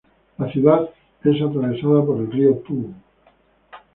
[0.39, 0.89] La ciudad
[1.23, 2.87] es atravesada por el río Tuo.